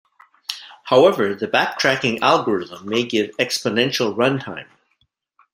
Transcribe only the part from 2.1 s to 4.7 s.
algorithm may give exponential runtime.